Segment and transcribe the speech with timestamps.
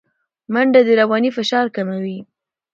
[0.53, 2.19] منډه د رواني فشار کموي